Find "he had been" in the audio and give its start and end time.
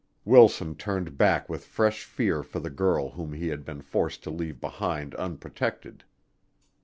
3.33-3.81